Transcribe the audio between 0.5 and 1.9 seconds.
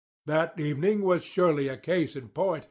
evening was surely a